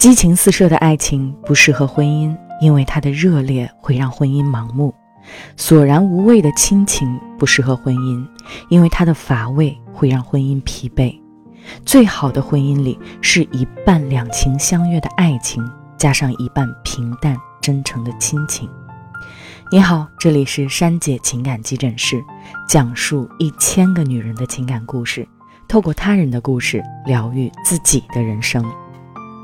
[0.00, 4.90] 激情四射的爱情不适合婚姻，因为它的热烈会让婚姻盲目；
[5.58, 8.26] 索然无味的亲情不适合婚姻，
[8.70, 11.14] 因为它的乏味会让婚姻疲惫。
[11.84, 15.62] 最好的婚姻里是一半两情相悦的爱情，
[15.98, 18.66] 加上一半平淡真诚的亲情。
[19.70, 22.24] 你好，这里是珊姐情感急诊室，
[22.66, 25.28] 讲述一千个女人的情感故事，
[25.68, 28.64] 透过他人的故事疗愈自己的人生。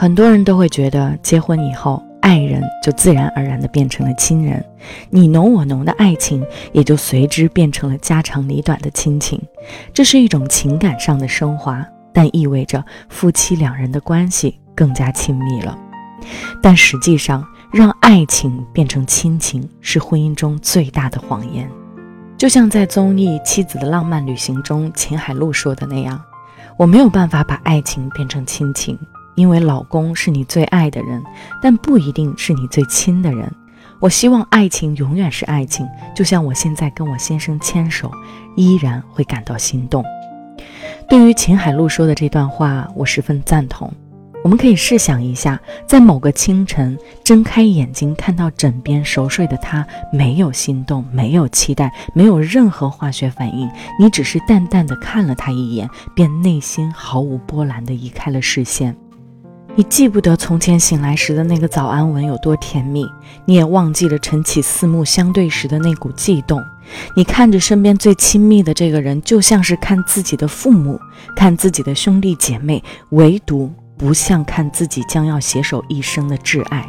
[0.00, 4.64] 很多人都会觉得，结婚以后，爱人就自然而然地变成了亲人，
[5.10, 9.38] 你侬我侬的爱情也就随之变成了家长里短的亲情。
[9.92, 15.78] 这是一种情感上的升华，但意味着夫妻两人的关系更加亲密了。
[16.62, 21.70] 但实际上，让爱情变成亲情是婚姻中最大的谎言。
[22.38, 26.18] 就像在综艺《妻子的浪漫旅行》中，秦海璐说的那样
[26.78, 28.98] ：“我没有办法把爱情变成亲情。”
[29.36, 31.22] 因为老公是你最爱的人，
[31.62, 33.50] 但不一定是你最亲的人。
[34.00, 38.10] 我希望爱情永远是爱情，就像我现在跟我先生牵手，
[38.56, 40.04] 依然会感到心动。
[41.08, 43.92] 对于秦海璐说的这段话，我十分赞同。
[44.42, 58.96] 我们可以试想一下，在某个清晨，睁开眼睛看到枕边熟睡的他，没有心动，没有期待，没有任何化学反应，你只是淡淡的看了他一眼，便内心毫无波澜的移开了视线。
[59.76, 63.06] 你记不得从前醒来时的那个早安吻有多甜蜜，
[63.46, 66.62] 你也忘记了晨起四目相对时的那股悸动。
[67.16, 71.00] 你看着身边最亲密的这个人，就像是看自己的父母，
[71.36, 76.86] 看自己的兄弟姐妹，唯独不像看自己将要携手一生的挚爱。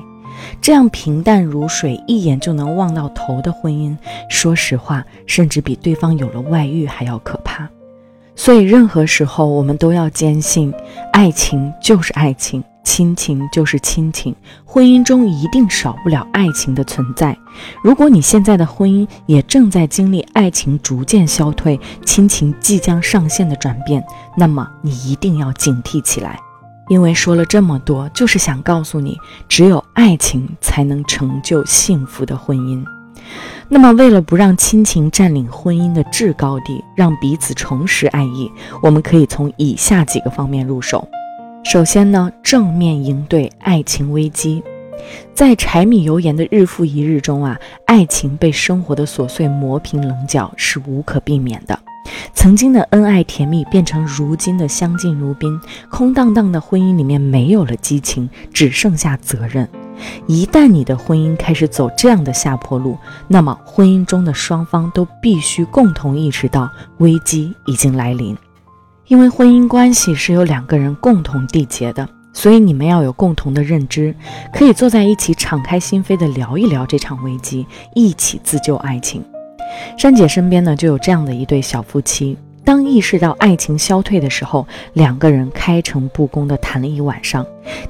[0.59, 3.95] 这样平淡如水，一眼就能望到头的婚姻，
[4.27, 7.69] 说实话，甚至比对方有了外遇还要可怕。
[8.35, 10.73] 所以，任何时候我们都要坚信，
[11.13, 12.61] 爱情就是爱情。
[12.83, 17.37] 亲情就是亲情，婚姻中一定少不了爱情的存在。
[17.83, 24.03] 如果你现在的婚姻也正在经历爱情逐渐消退、亲情即将上线的转变，
[24.35, 26.39] 那么你一定要警惕起来。
[26.89, 32.83] 因为说了这么多，就是想告诉你，只有爱情才能成就幸福的婚姻。
[33.69, 41.07] 那么，为了不让亲情占领婚姻的制高地，让彼此重拾爱意，我们可以从以下几个方面入手。
[41.63, 44.61] 首先呢，正面应对爱情危机。
[45.33, 51.79] 在柴米油盐的日复一日中啊，爱情被生活的琐碎磨平棱角是无可避免的。
[52.33, 59.67] 曾经的恩爱甜蜜变成如今的相敬如宾，空荡荡的婚姻里面没有了激情，只剩下责任。
[60.27, 68.35] 一旦你的婚姻开始走这样的下坡路，那么婚姻中的双方都必须共同意识到危机已经来临。
[69.07, 74.15] 因为婚姻关系是由两个人共同缔结的，所以你们要有共同的认知，
[74.53, 79.23] 可以坐在一起敞开心扉的聊一聊这场危机，一起自救爱情。
[79.97, 82.37] 珊姐身边呢就有这样的一对小夫妻。
[82.63, 87.43] 当意识到爱情消退的时候，两个人开诚布公地谈了一晚上，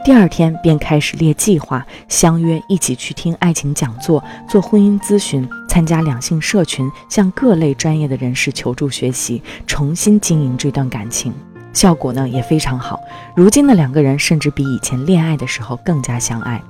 [0.06, 11.34] 第二天便开始列计划，相约一起去听爱情讲座、做婚姻咨询、参加两性社群，向各类专业的人士求助学习，重新经营这段感情。
[11.72, 13.00] 效果呢也非常好，
[13.38, 16.62] 如今的两个人甚至比以前恋爱的时候更加相爱。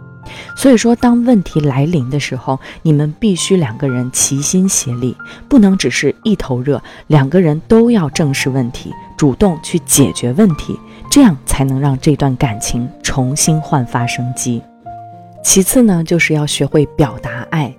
[0.56, 5.18] 所以说，当问题来临的时候，你们必须两个人齐心协力，
[5.50, 10.80] 不能只是一头热，两个人都要正视问题，主动去解决问题，
[11.10, 14.62] 这样才能让这段感情重新焕发生机。
[15.44, 17.76] 其次呢，就是要学会表达爱。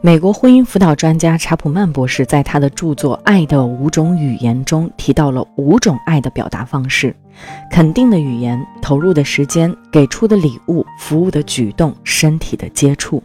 [0.00, 7.14] 美国婚姻辅导专家查普曼博士在他的著作《爱的五种语言》中提到了五种爱的表达方式：
[7.70, 13.22] 肯定的语言、投入的时间、给出的礼物、服务的举动、身体的接触。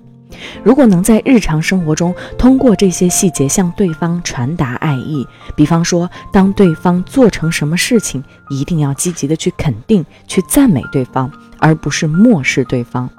[0.63, 11.29] 如果能在日常生活中通过这些细节向对方传达爱意，比方说，当对方做成什么事情，一定要积极的去肯定、去赞美对方，
[11.59, 13.09] 而不是漠视对方。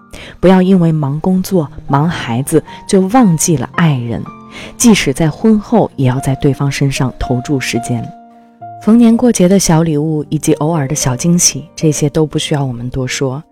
[0.40, 4.22] 不要因为忙工作、忙孩子就忘记了爱人，
[4.76, 8.06] 即使在婚后，也要在对方身上投注时间。
[8.82, 13.42] 逢年过节的小礼物以及偶尔的小惊喜，这些都不需要我们多说。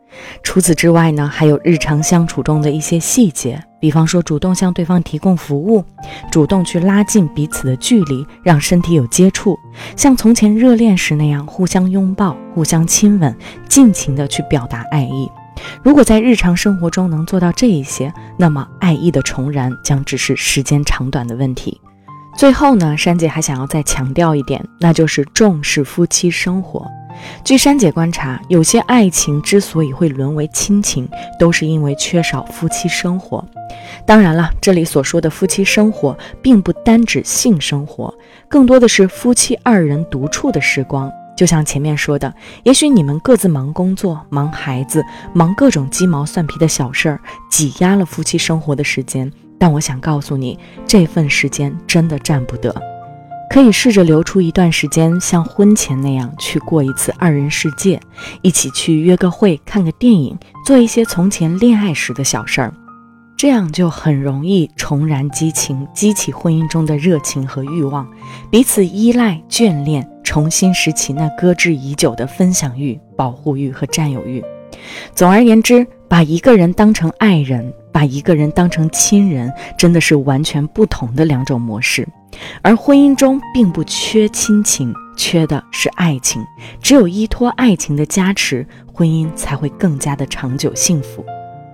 [0.42, 5.84] 除此之外呢，还有日常相处中的一些细节，比方说主动向对方提供服务，
[6.30, 9.58] 主动去拉近彼此的距离，让身体有接触，
[9.96, 13.36] 像从前热恋时那样互相拥抱、互相亲吻，
[13.68, 15.30] 尽情的去表达爱意。
[15.82, 21.80] 如果在日常生活中能做到这一些，那么爱意的重燃将只是时间长短的问题。
[22.36, 26.86] 最后呢，珊姐还想要再强调一点，那就是重视夫妻生活。
[27.44, 31.08] 据珊姐观察，有些爱情之所以会沦为亲情，
[31.38, 33.44] 都是因为缺少夫妻生活。
[34.06, 38.12] 当然了，这里所说的夫妻生活，并不单指性生活，
[38.48, 41.10] 更多的是夫妻二人独处的时光。
[41.36, 42.34] 就像前面说的，
[42.64, 49.30] 也许你们各自忙工作、忙孩子、忙各种鸡毛蒜皮的小事儿，挤压了夫妻生活的时间。
[49.56, 52.74] 但我想告诉你，这份时间真的占不得。
[53.50, 58.00] 可以试着留出一段时间，像婚前那样去过一次二人世界，
[58.42, 62.72] 一起去约个会、看个电影，做一些从前恋爱时的小事儿。
[63.36, 68.06] 这样就很容易重燃激情，激起婚姻中的热情和欲望，
[68.50, 74.44] 彼此依赖、眷恋，重新拾起那搁置已久的分享欲、保护欲和占有欲。
[75.14, 82.06] 总而言之，把一个人当成爱人，把一个人当成亲人，真的是完全不同的两种模式。
[82.62, 86.44] 而婚姻中并不缺亲情，缺的是爱情。
[86.80, 91.24] 只有依托爱情的加持，婚姻才会更加的长久幸福。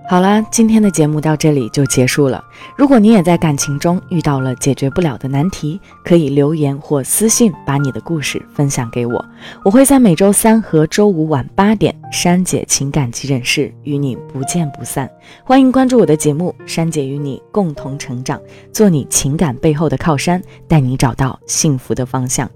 [0.07, 2.43] 好了，今天的节目到这里就结束了。
[2.77, 9.25] 如果你也在感情中遇到了解决不了的难题，可以留言或私信把你的故事分享给我，
[9.63, 15.09] 我会在每周三和周五晚八点，珊姐情感急诊室与你不见不散。
[15.43, 18.39] 欢迎关注我的节目，珊姐与你共同成长，
[18.71, 22.49] 做你情感背后的靠山，带你找到幸福的方向。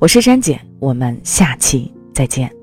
[0.00, 2.55] 我是珊姐，我们下期再见。